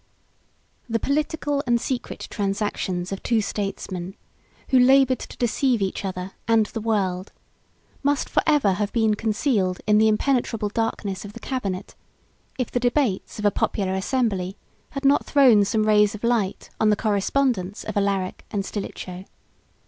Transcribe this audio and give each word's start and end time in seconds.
]The 0.89 0.97
political 0.97 1.61
and 1.67 1.79
secret 1.79 2.25
transactions 2.31 3.11
of 3.11 3.21
two 3.21 3.39
statesmen, 3.39 4.15
who 4.69 4.79
labored 4.79 5.19
to 5.19 5.37
deceive 5.37 5.79
each 5.79 6.03
other 6.03 6.31
and 6.47 6.65
the 6.65 6.81
world, 6.81 7.31
must 8.01 8.27
forever 8.27 8.71
have 8.73 8.91
been 8.93 9.13
concealed 9.13 9.79
in 9.85 9.99
the 9.99 10.07
impenetrable 10.07 10.69
darkness 10.69 11.23
of 11.23 11.33
the 11.33 11.39
cabinet, 11.39 11.93
if 12.57 12.71
the 12.71 12.79
debates 12.79 13.37
of 13.37 13.45
a 13.45 13.51
popular 13.51 13.93
assembly 13.93 14.57
had 14.89 15.05
not 15.05 15.27
thrown 15.27 15.63
some 15.65 15.83
rays 15.85 16.15
of 16.15 16.23
light 16.23 16.71
on 16.79 16.89
the 16.89 16.95
correspondence 16.95 17.83
of 17.83 17.95
Alaric 17.95 18.43
and 18.49 18.65
Stilicho. 18.65 19.25